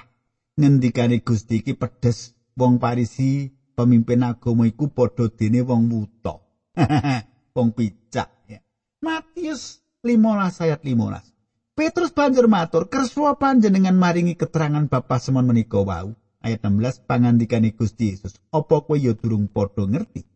ngendikane 0.55 1.19
Gusti 1.27 1.65
iki 1.65 1.75
pedes. 1.75 2.38
Wong 2.59 2.83
Farisi 2.83 3.47
pemimpin 3.79 4.27
agama 4.27 4.67
iku 4.67 4.91
padha 4.91 5.31
dene 5.31 5.63
wong 5.63 5.87
wuta. 5.87 6.43
wong 7.55 7.71
picak 7.71 8.27
ya. 8.51 8.59
Matius 8.99 9.79
15 10.03 10.67
ayat 10.67 10.83
15. 10.83 11.79
Petrus 11.79 12.11
banjur 12.11 12.51
matur, 12.51 12.91
"Kersa 12.91 13.39
panjenengan 13.39 13.95
maringi 13.95 14.35
keterangan 14.35 14.91
Bapa 14.91 15.23
semon 15.23 15.47
menika 15.47 15.79
wau." 15.79 16.11
Ayat 16.43 16.67
16 16.67 17.07
pangandikane 17.07 17.71
Gusti 17.71 18.11
Yesus, 18.15 18.35
"Apa 18.51 18.83
kowe 18.83 18.99
ya 18.99 19.15
durung 19.15 19.47
padha 19.47 19.87
ngerti?" 19.87 20.27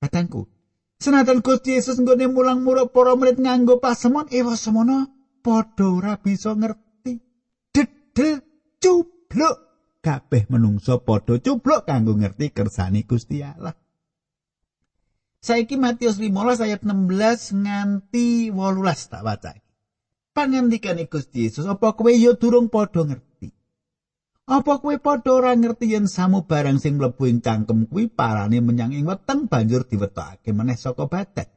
Katangku, 0.00 0.48
senajan 0.96 1.44
Gusti 1.44 1.76
Yesus 1.76 2.00
nggone 2.00 2.32
mulang 2.32 2.64
muruk 2.64 2.96
para 2.96 3.12
murid 3.12 3.36
nganggo 3.36 3.76
pasemon, 3.76 4.24
ewa 4.32 4.56
semono 4.56 5.08
padha 5.44 5.84
ora 5.84 6.16
bisa 6.16 6.56
ngerti. 6.56 7.20
Dedel 7.72 8.40
cubluk 8.80 9.69
kabeh 10.00 10.48
menungso 10.48 11.04
padha 11.04 11.36
cubluk 11.38 11.84
kanggo 11.84 12.16
ngerti 12.16 12.50
kersane 12.50 13.04
Gusti 13.04 13.44
Allah. 13.44 13.76
Saiki 15.40 15.80
Matius 15.80 16.20
15 16.20 16.68
ayat 16.68 16.84
16 16.84 17.64
nganti 17.64 18.52
18 18.52 19.12
tak 19.12 19.24
waca. 19.24 19.52
Pangandikane 20.36 21.08
Gusti 21.08 21.48
Yesus, 21.48 21.64
apa 21.64 21.96
kowe 21.96 22.12
ya 22.12 22.36
durung 22.36 22.68
padha 22.68 23.08
ngerti? 23.08 23.48
Apa 24.50 24.84
kowe 24.84 24.94
padha 25.00 25.30
ora 25.32 25.52
ngerti 25.56 25.96
yen 25.96 26.04
samu 26.04 26.44
barang 26.44 26.76
sing 26.76 27.00
mlebu 27.00 27.24
ing 27.24 27.40
cangkem 27.40 27.88
kuwi 27.88 28.12
parane 28.12 28.60
menyang 28.60 28.92
ing 28.92 29.08
weteng 29.08 29.48
banjur 29.48 29.88
diwetokake 29.88 30.52
meneh 30.52 30.76
saka 30.76 31.08
badan? 31.08 31.48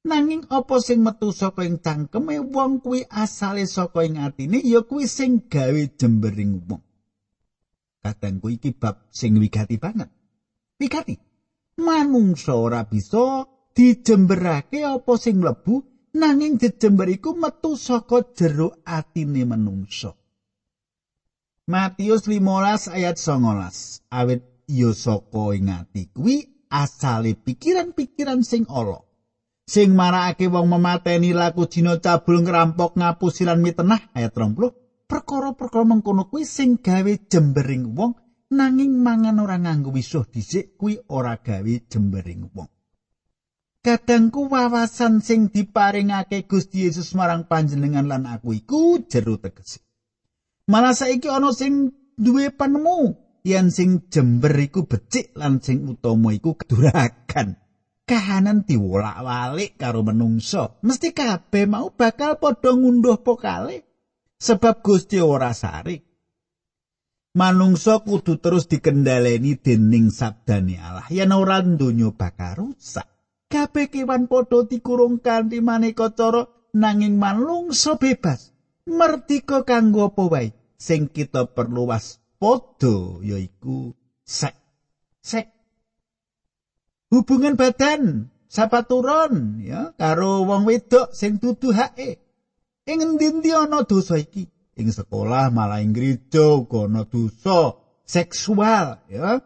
Nanging 0.00 0.48
apa 0.48 0.80
sing 0.80 1.04
metu 1.04 1.28
saka 1.36 1.68
ing 1.68 1.84
cangkeme 1.84 2.40
wong 2.40 2.80
kuwi 2.80 3.04
asale 3.04 3.68
saka 3.68 4.08
ing 4.08 4.16
atine 4.16 4.64
ya 4.64 4.80
kuwi 4.80 5.04
sing 5.04 5.44
gawe 5.52 5.82
jembering 6.00 6.64
wong. 6.64 6.80
Kadang 8.00 8.40
kuwi 8.40 8.56
iki 8.56 8.72
bab 8.72 9.08
sing 9.12 9.36
wigati 9.36 9.76
banget. 9.76 10.08
Wigati. 10.80 11.30
manungsa 11.80 12.54
ora 12.54 12.84
bisa 12.84 13.48
dijemberake 13.72 14.84
apa 14.84 15.12
sing 15.16 15.40
mlebu 15.40 15.80
nanging 16.14 16.60
dijember 16.60 17.08
iku 17.08 17.32
metu 17.34 17.74
saka 17.74 18.20
jero 18.36 18.84
atine 18.84 19.48
manungsa 19.48 20.12
Matius 21.70 22.26
15 22.26 22.90
ayat 22.90 23.16
19 23.16 24.10
awit 24.10 24.40
ya 24.66 24.90
saka 24.90 25.44
ing 25.56 25.70
ati 25.70 26.10
kuwi 26.12 26.66
asale 26.68 27.38
pikiran-pikiran 27.38 28.42
sing 28.42 28.66
ala 28.66 29.06
sing 29.64 29.94
marakake 29.94 30.50
wong 30.50 30.66
memateni 30.66 31.30
laku 31.30 31.70
jina 31.70 32.02
cabul 32.02 32.42
ngrampok 32.42 32.98
ngapusi 32.98 33.46
lan 33.46 33.62
mitenah 33.62 34.10
ayat 34.18 34.34
30 34.34 34.74
perkara-perkara 35.10 35.82
mengkono 35.82 36.30
kuwi 36.30 36.46
sing 36.46 36.78
gawe 36.78 37.12
jembering 37.26 37.98
wong 37.98 38.14
nanging 38.54 39.02
mangan 39.02 39.42
ora 39.42 39.58
nganggo 39.58 39.90
wisuh 39.90 40.22
dhisik 40.30 40.78
kuwi 40.78 41.02
ora 41.10 41.34
gawe 41.42 41.74
jembering 41.90 42.46
wong. 42.54 42.70
Kadangku 43.80 44.46
wawasan 44.46 45.18
sing 45.24 45.50
diparingake 45.50 46.46
Gusti 46.46 46.86
Yesus 46.86 47.16
marang 47.18 47.48
panjenengan 47.50 48.06
lan 48.06 48.28
aku 48.28 48.54
iku 48.54 49.02
jero 49.08 49.40
tegese. 49.40 49.82
Malah 50.70 50.94
saiki 50.94 51.26
ana 51.26 51.50
sing 51.50 51.90
duwe 52.14 52.54
penemu 52.54 53.16
yen 53.42 53.72
sing 53.74 54.06
jember 54.12 54.52
iku 54.54 54.86
becik 54.86 55.34
lan 55.34 55.58
sing 55.58 55.88
utama 55.90 56.30
iku 56.30 56.54
kedurakan. 56.54 57.58
Kahanan 58.04 58.66
diwolak-walik 58.66 59.78
karo 59.78 60.02
menungso, 60.02 60.82
mesti 60.82 61.14
kabeh 61.14 61.70
mau 61.70 61.94
bakal 61.94 62.42
padha 62.42 62.74
ngunduh 62.74 63.22
pokale 63.22 63.89
sebab 64.40 64.80
Gusti 64.82 65.20
ora 65.20 65.52
sarik. 65.52 66.10
manungsa 67.34 68.02
kudu 68.02 68.42
terus 68.42 68.66
dikendhaleni 68.66 69.58
dening 69.60 70.10
sabdane 70.10 70.76
Allah. 70.82 71.06
Yen 71.10 71.30
ora 71.30 71.62
donya 71.62 72.10
bakal 72.10 72.74
rusak. 72.74 73.06
Kabeh 73.50 73.90
kewan 73.90 74.30
padha 74.30 74.62
dikurung 74.66 75.18
kanthi 75.18 75.58
maneka 75.58 76.14
cara 76.14 76.46
nanging 76.74 77.18
manungsa 77.18 77.98
bebas. 77.98 78.54
Merdika 78.86 79.66
kanggo 79.66 80.10
apa 80.10 80.24
wae? 80.30 80.48
Sing 80.80 81.10
kita 81.10 81.50
perlu 81.50 81.90
waspada 81.90 83.20
yaiku 83.22 83.92
sek. 84.22 84.54
Sek. 85.20 85.46
Hubungan 87.10 87.58
badan 87.58 88.30
sapaturon 88.46 89.62
ya 89.62 89.94
karo 89.98 90.46
wong 90.46 90.62
wedok 90.62 91.10
sing 91.10 91.42
dudu 91.42 91.74
hake 91.74 92.29
ing 92.90 92.98
endi-endi 92.98 93.54
ana 93.54 93.86
dosa 93.86 94.18
iki? 94.18 94.50
Ing 94.74 94.90
sekolah 94.90 95.54
malah 95.54 95.78
ing 95.78 95.94
gereja 95.94 96.66
kono 96.66 97.06
dosa 97.06 97.78
seksual 98.02 99.06
ya. 99.06 99.38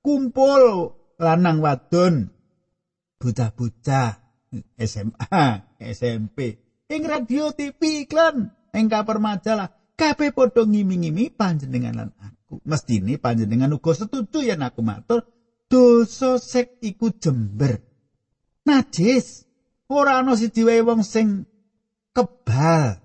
Kumpul 0.00 0.94
lanang 1.20 1.60
wadon 1.60 2.32
bocah-bocah 3.20 4.10
SMA 4.78 5.44
SMP 5.82 6.38
ing 6.86 7.02
radio 7.04 7.50
TV 7.52 8.06
iklan 8.06 8.54
ing 8.72 8.86
kaper 8.88 9.18
majalah. 9.20 9.72
Kabeh 9.96 10.36
padha 10.36 10.68
ngimi-ngimi 10.68 11.32
panjenengan 11.32 11.96
lan 11.96 12.10
aku. 12.20 12.60
Mestine 12.68 13.16
panjenengan 13.16 13.72
uga 13.72 13.96
setuju 13.96 14.44
yen 14.44 14.60
aku 14.60 14.84
matur 14.84 15.24
dosa 15.72 16.36
sek 16.36 16.84
iku 16.84 17.16
jember. 17.16 17.80
Najis. 18.68 19.48
Ora 19.88 20.20
ana 20.20 20.36
siji 20.36 20.68
wae 20.68 20.84
wong 20.84 21.00
sing 21.00 21.48
kebal. 22.16 22.96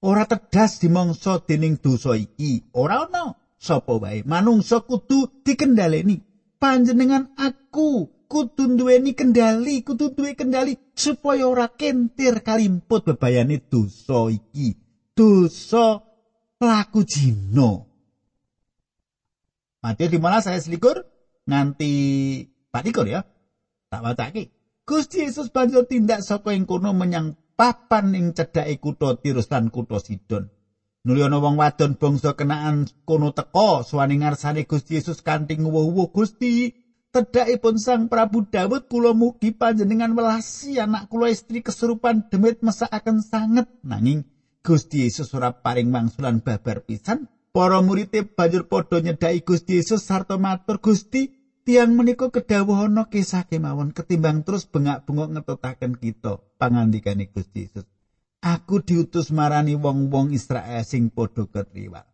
Ora 0.00 0.24
tedas 0.24 0.80
dimangsa 0.80 1.36
dening 1.44 1.76
dosa 1.76 2.16
iki. 2.16 2.64
Ora 2.72 3.04
ana. 3.04 3.36
Sapa 3.60 4.00
wae? 4.00 4.24
Manungsa 4.24 4.80
kudu 4.80 5.44
dikendhaleni. 5.44 6.16
Panjenengan 6.56 7.28
aku 7.36 8.08
kudu 8.30 8.78
duweni 8.78 9.12
kendali 9.12 9.82
kudu 9.82 10.14
duwe 10.14 10.32
kendali 10.34 10.78
supaya 10.94 11.46
ora 11.48 11.66
kentir 11.68 12.40
kalimput 12.40 13.04
bebayane 13.04 13.60
dosa 13.68 14.32
iki. 14.32 14.72
Dosa 15.12 15.98
laku 16.62 17.02
jino 17.02 17.86
Matius 19.82 20.10
15 20.10 20.50
ayat 20.50 20.62
selikur? 20.62 20.96
Nganti 21.46 21.90
patikur 22.70 23.06
ya. 23.06 23.22
Tak 23.88 24.02
wacake 24.04 24.50
Gusti 24.84 25.24
Yesus 25.24 25.52
banjur 25.52 25.84
tindak 25.84 26.24
saka 26.24 26.52
ing 26.56 26.64
kono 26.64 26.92
menyang 26.96 27.36
papan 27.58 28.14
ing 28.14 28.26
cedhake 28.30 28.78
kutha 28.78 29.18
Tirus 29.18 29.50
lan 29.50 29.74
kutha 29.74 29.98
Sidon. 29.98 30.46
Nuli 31.02 31.26
ana 31.26 31.42
wong 31.42 31.58
wadon 31.58 31.98
bangsa 31.98 32.38
kenaan 32.38 32.86
kono 33.02 33.34
teka 33.34 33.82
suwane 33.82 34.14
ngarsane 34.22 34.62
Gusti 34.70 34.98
Yesus 34.98 35.18
kanthi 35.26 35.58
nguwuh-uwuh 35.58 36.14
Gusti 36.14 36.70
tedhakipun 37.10 37.80
Sang 37.80 38.06
Prabu 38.06 38.46
Daud 38.46 38.86
kula 38.86 39.16
mugi 39.16 39.50
panjenengan 39.50 40.14
welasi 40.14 40.78
anak 40.78 41.10
kula 41.10 41.32
istri 41.32 41.64
kesurupan 41.64 42.28
demit 42.30 42.62
mesakaken 42.62 43.24
sanget 43.24 43.66
nanging 43.82 44.28
Gusti 44.60 45.06
Yesus 45.08 45.32
ora 45.32 45.54
paring 45.54 45.88
mangsulan 45.88 46.44
babar 46.44 46.84
pisan 46.84 47.30
para 47.54 47.80
murid 47.80 48.12
banjur 48.36 48.68
padha 48.68 49.00
nyedhaki 49.00 49.40
Gusti 49.42 49.80
Yesus 49.80 50.04
sarta 50.04 50.36
matur 50.36 50.82
Gusti 50.82 51.32
tiang 51.64 51.96
menika 51.96 52.28
kedawuh 52.28 52.84
ana 52.84 53.08
kisah 53.08 53.48
kemawon 53.48 53.96
ketimbang 53.96 54.44
terus 54.44 54.68
bengak-bengok 54.68 55.40
ngetutaken 55.40 55.96
kita 55.96 56.47
pangandikane 56.58 57.30
Gusti 57.30 57.70
Yesus 57.70 57.86
aku 58.42 58.82
diutus 58.82 59.30
marani 59.30 59.78
wong-wong 59.78 60.34
Israel 60.34 60.82
sing 60.82 61.08
padha 61.14 61.46
ketriwat 61.46 62.06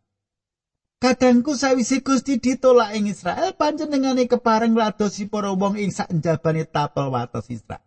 Kadangku 1.04 1.52
sawise 1.52 2.00
Gusti 2.00 2.40
ditolak 2.40 2.96
ing 2.96 3.12
Israel 3.12 3.52
panjenengane 3.60 4.24
kepareng 4.24 4.72
ngladosi 4.72 5.28
para 5.28 5.52
wong 5.52 5.76
ing 5.76 5.92
sak 5.92 6.08
njabane 6.08 6.64
tapel 6.64 7.12
wates 7.12 7.52
Israel. 7.52 7.84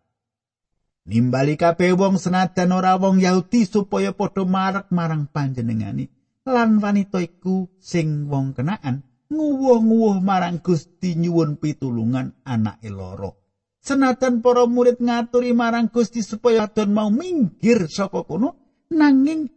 Nimbali 1.10 1.58
kabeh 1.58 1.98
wong 1.98 2.22
senajan 2.22 2.70
ora 2.70 2.94
wong 2.94 3.18
Yahudi 3.18 3.66
supaya 3.66 4.14
padha 4.14 4.46
marek 4.46 4.94
marang 4.94 5.26
panjenengane. 5.34 6.14
Lan 6.46 6.78
wanita 6.78 7.18
iku 7.26 7.66
sing 7.82 8.30
wong 8.30 8.54
kenaan 8.54 9.02
nguwuh-nguwuh 9.34 10.22
marang 10.22 10.62
Gusti 10.62 11.18
nyuwun 11.18 11.58
pitulungan 11.58 12.38
anake 12.46 12.94
loro. 12.94 13.47
Senajan 13.88 14.44
para 14.44 14.68
murid 14.68 15.00
ngaturi 15.00 15.56
marang 15.56 15.88
Gusti 15.88 16.20
supaya 16.20 16.68
adon 16.68 16.92
mau 16.92 17.08
minggir 17.08 17.88
saka 17.88 18.20
kono, 18.28 18.84
nanging 18.92 19.48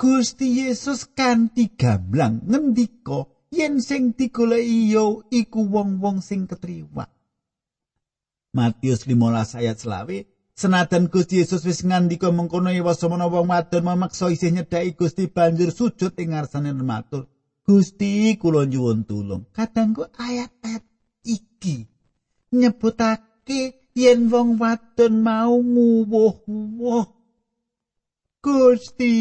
Gusti 0.00 0.64
Yesus 0.64 1.04
kanthi 1.12 1.76
gamblang 1.76 2.40
ngendika 2.48 3.28
yen 3.52 3.84
sing 3.84 4.16
digoleki 4.16 4.96
yo 4.96 5.28
iku 5.28 5.68
wong-wong 5.68 6.24
sing 6.24 6.48
ketriwa. 6.48 7.04
Matius 8.56 9.04
15 9.04 9.60
ayat 9.60 9.76
selawe, 9.76 10.16
Senajan 10.56 11.12
Gusti 11.12 11.44
Yesus 11.44 11.60
wis 11.68 11.84
ngandika 11.84 12.32
mengkono 12.32 12.72
ya 12.72 12.80
wasamana 12.80 13.28
wong 13.28 13.52
wadon 13.52 13.84
memaksa 13.84 14.32
isih 14.32 14.56
nyedhaki 14.56 14.96
Gusti 14.96 15.28
banjur 15.28 15.68
sujud 15.68 16.16
ing 16.16 16.32
ngarsane 16.32 16.72
matur. 16.72 17.28
Gusti 17.60 18.40
kula 18.40 18.64
nyuwun 18.64 19.04
tulung. 19.04 19.44
Kadangku 19.52 20.08
ayat-ayat 20.16 20.80
iki 21.28 21.84
nyebutake 22.56 23.25
yen 23.96 24.28
wong 24.28 24.60
wadon 24.60 25.24
mau 25.24 25.56
nguwuh-nguwuh. 25.56 27.06
Gusti 28.44 29.14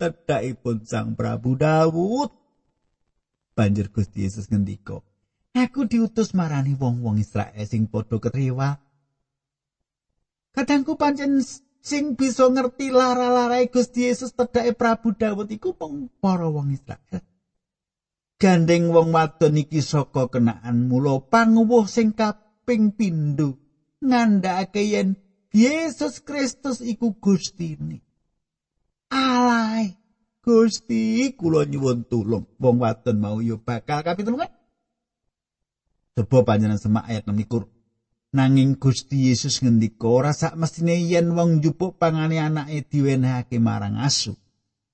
tedhakipun 0.00 0.82
Sang 0.82 1.14
Prabu 1.14 1.54
Daud. 1.54 2.32
Banjur 3.56 3.88
Gusti 3.88 4.26
Yesus 4.26 4.50
ngendika, 4.50 5.00
"Aku 5.54 5.88
diutus 5.88 6.34
marani 6.36 6.76
wong-wong 6.76 7.16
Israel 7.20 7.64
sing 7.64 7.88
padha 7.88 8.20
ketriwa." 8.20 8.76
Kadangku 10.52 10.96
pancen 10.96 11.40
sing 11.80 12.16
bisa 12.18 12.48
ngerti 12.48 12.90
lara-larae 12.90 13.68
Gusti 13.70 14.08
Yesus 14.08 14.32
tedhake 14.34 14.74
Prabu 14.74 15.14
Daud 15.14 15.48
iku 15.52 15.76
para 16.20 16.48
wong 16.48 16.72
Israel. 16.72 17.22
gandeng 18.36 18.92
wong 18.92 19.16
wadon 19.16 19.64
iki 19.64 19.80
saka 19.80 20.28
kenaan 20.28 20.92
mula 20.92 21.24
panguwuh 21.24 21.88
sing 21.88 22.12
kaping 22.66 22.90
pindho 22.90 23.54
ngandhakake 24.02 24.82
yen 24.90 25.14
Yesus 25.54 26.18
Kristus 26.18 26.82
iku 26.82 27.14
Gustine. 27.22 28.02
Alai 29.06 29.94
Gusti 30.42 31.30
kula 31.38 31.62
nyuwun 31.62 32.02
tulung 32.10 32.42
wong 32.58 32.76
wadon 32.82 33.22
mau 33.22 33.38
yo 33.38 33.62
bakal 33.62 34.02
kapitulungan. 34.02 34.50
Coba 36.18 36.42
panjenengan 36.42 36.82
semak 36.82 37.06
ayat 37.06 37.22
6 37.30 38.34
Nanging 38.34 38.74
Gusti 38.74 39.30
Yesus 39.30 39.62
ngendika 39.62 40.10
ora 40.10 40.34
sak 40.34 40.58
mestine 40.58 40.98
yen 41.06 41.30
wong 41.30 41.62
njupuk 41.62 41.94
pangane 41.94 42.42
anake 42.42 42.82
diwenehake 42.90 43.62
marang 43.62 43.94
asu. 44.02 44.34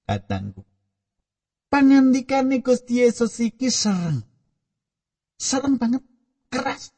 Katangku 0.04 0.60
pangandikane 1.72 2.60
Gusti 2.60 3.00
Yesus 3.00 3.40
iki 3.40 3.72
sereng. 3.72 4.20
Sereng 5.40 5.80
banget, 5.80 6.04
keras. 6.52 6.92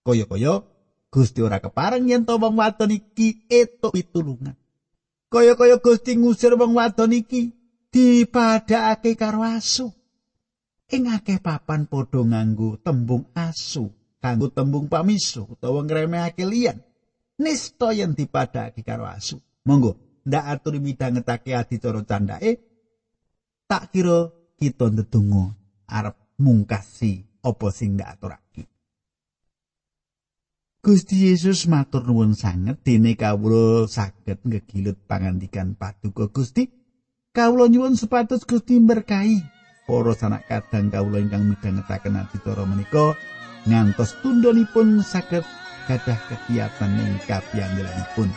Kaya-kaya 0.00 0.64
Gusti 1.10 1.42
ora 1.42 1.58
kepareng 1.58 2.06
yen 2.06 2.22
to 2.22 2.38
wong 2.38 2.54
wadon 2.54 2.94
iki 2.94 3.42
etuk 3.50 3.90
pitulungan. 3.90 4.54
Kaya-kaya 5.26 5.82
Gusti 5.82 6.14
ngusir 6.14 6.54
wong 6.54 6.78
wadon 6.78 7.18
iki 7.18 7.50
dipadhakake 7.90 9.18
karo 9.18 9.42
asu. 9.42 9.90
Ing 10.90 11.10
akeh 11.10 11.42
papan 11.42 11.90
padha 11.90 12.22
nganggo 12.22 12.78
tembung 12.78 13.26
asu, 13.34 13.90
kanggo 14.22 14.50
tembung 14.50 14.86
pamisu 14.86 15.50
utawa 15.58 15.82
ngremehake 15.82 16.46
liyan. 16.46 16.78
Nista 17.42 17.90
yen 17.90 18.14
dipadhakake 18.14 18.86
karo 18.86 19.10
asu. 19.10 19.42
Monggo, 19.66 20.22
ndak 20.22 20.46
aturi 20.46 20.78
midhangetake 20.78 21.58
adicara 21.58 22.06
candake 22.06 22.70
tak 23.66 23.90
kira 23.90 24.30
kita 24.58 24.90
ndedonga 24.90 25.54
arep 25.90 26.16
mungkasi 26.38 27.42
apa 27.42 27.66
sing 27.74 27.98
ndak 27.98 28.18
aturake. 28.18 28.69
Gusti 30.80 31.28
Yesus 31.28 31.68
matur 31.68 32.08
nuwun 32.08 32.32
sanget 32.32 32.80
dene 32.80 33.12
kawula 33.12 33.84
saged 33.84 34.40
ngegilut 34.40 34.96
pangandikan 35.04 35.76
paduka 35.76 36.32
Gusti. 36.32 36.72
Kawula 37.36 37.68
nyuwun 37.68 38.00
supados 38.00 38.48
Gusti 38.48 38.80
berkahi 38.80 39.44
para 39.84 40.16
sanak 40.16 40.48
kadang 40.48 40.88
kawula 40.88 41.20
ingkang 41.20 41.52
midhangetaken 41.52 42.24
adicara 42.24 42.64
menika 42.64 43.12
ngantos 43.68 44.16
tundonipun 44.24 45.04
saged 45.04 45.44
gadah 45.84 46.18
kegiatan 46.32 46.96
ing 46.96 47.20
kapiyambelipun. 47.28 48.32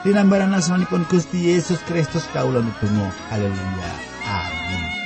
Dinambaran 0.00 0.56
asmanipun 0.56 1.04
Gusti 1.12 1.52
Yesus 1.52 1.84
Kristus 1.84 2.24
kawula 2.32 2.64
nuwun 2.64 3.12
haleluya. 3.28 3.92
Amin. 4.24 5.01